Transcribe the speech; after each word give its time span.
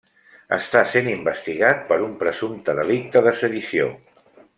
Està 0.55 0.79
sent 0.93 1.09
investigat 1.11 1.83
per 1.91 1.99
un 2.07 2.15
presumpte 2.23 2.75
delicte 2.81 3.23
de 3.29 3.35
sedició. 3.43 3.91